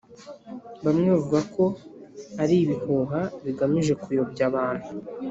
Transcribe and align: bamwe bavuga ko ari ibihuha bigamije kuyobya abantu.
bamwe 0.85 1.05
bavuga 1.13 1.39
ko 1.55 1.63
ari 2.41 2.55
ibihuha 2.63 3.21
bigamije 3.43 3.93
kuyobya 4.01 4.43
abantu. 4.49 4.87